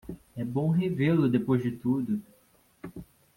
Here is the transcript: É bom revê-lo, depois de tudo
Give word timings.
É 0.35 0.43
bom 0.43 0.71
revê-lo, 0.71 1.29
depois 1.29 1.61
de 1.61 1.69
tudo 1.73 2.23